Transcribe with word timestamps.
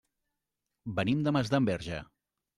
Venim 1.01 1.21
de 1.29 1.35
Masdenverge. 1.39 2.03